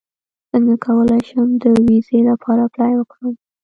څنګه 0.49 0.75
کولی 0.85 1.19
شم 1.29 1.49
د 1.63 1.65
ویزې 1.87 2.19
لپاره 2.29 2.61
اپلای 2.63 2.93
وکړم 2.97 3.33